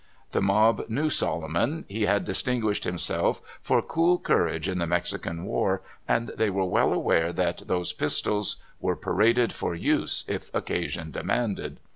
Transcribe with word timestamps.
The 0.31 0.41
mob 0.41 0.89
knew 0.89 1.11
Solomon. 1.11 1.85
He 1.87 2.07
had 2.07 2.25
distinguished 2.25 2.85
himself 2.85 3.39
for 3.61 3.83
cool 3.83 4.17
courage 4.17 4.67
in 4.67 4.79
the 4.79 4.87
Mexican 4.87 5.43
war, 5.45 5.83
and 6.07 6.31
they 6.39 6.49
were 6.49 6.65
well 6.65 6.91
aware 6.91 7.31
that 7.31 7.67
those 7.67 7.93
pistols 7.93 8.55
were 8.79 8.95
pa 8.95 9.11
raded 9.11 9.53
for 9.53 9.75
use 9.75 10.25
if 10.27 10.49
occasion 10.55 11.11
demanded. 11.11 11.77